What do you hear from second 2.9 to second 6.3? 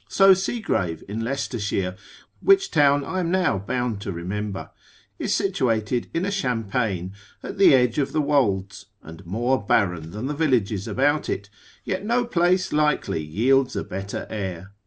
I am now bound to remember) is situated in